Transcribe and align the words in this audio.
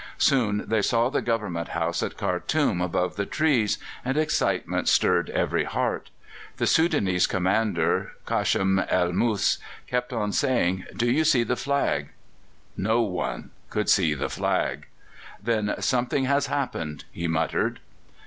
Soon 0.17 0.63
they 0.65 0.81
saw 0.81 1.11
the 1.11 1.21
Government 1.21 1.67
House 1.67 2.01
at 2.01 2.17
Khartoum 2.17 2.81
above 2.81 3.17
the 3.17 3.25
trees, 3.27 3.77
and 4.03 4.17
excitement 4.17 4.87
stirred 4.87 5.29
every 5.29 5.63
heart. 5.63 6.09
The 6.57 6.65
Soudanese 6.65 7.27
commander, 7.27 8.13
Khashm 8.25 8.83
el 8.89 9.11
Mus, 9.13 9.59
kept 9.85 10.11
on 10.11 10.31
saying, 10.31 10.85
"Do 10.97 11.05
you 11.05 11.23
see 11.23 11.43
the 11.43 11.55
flag?" 11.55 12.09
No 12.75 13.01
one 13.03 13.51
could 13.69 13.89
see 13.91 14.15
the 14.15 14.27
flag. 14.31 14.87
"Then 15.39 15.75
something 15.81 16.25
has 16.25 16.47
happened!" 16.47 17.05
he 17.11 17.27
muttered. 17.27 17.79